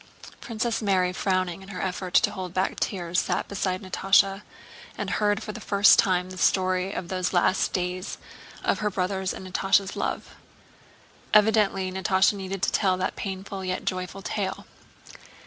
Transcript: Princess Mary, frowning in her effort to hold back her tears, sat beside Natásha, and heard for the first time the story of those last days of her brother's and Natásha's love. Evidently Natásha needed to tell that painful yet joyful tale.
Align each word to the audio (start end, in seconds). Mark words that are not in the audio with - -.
Princess 0.39 0.81
Mary, 0.81 1.13
frowning 1.13 1.61
in 1.61 1.69
her 1.69 1.79
effort 1.79 2.15
to 2.15 2.31
hold 2.31 2.55
back 2.55 2.69
her 2.71 2.75
tears, 2.75 3.19
sat 3.19 3.47
beside 3.47 3.83
Natásha, 3.83 4.41
and 4.97 5.11
heard 5.11 5.43
for 5.43 5.51
the 5.51 5.61
first 5.61 5.99
time 5.99 6.31
the 6.31 6.39
story 6.39 6.91
of 6.91 7.07
those 7.07 7.33
last 7.33 7.71
days 7.71 8.17
of 8.63 8.79
her 8.79 8.89
brother's 8.89 9.31
and 9.31 9.45
Natásha's 9.47 9.95
love. 9.95 10.31
Evidently 11.35 11.91
Natásha 11.91 12.33
needed 12.33 12.63
to 12.63 12.71
tell 12.71 12.97
that 12.97 13.15
painful 13.15 13.63
yet 13.63 13.85
joyful 13.85 14.23
tale. 14.23 14.65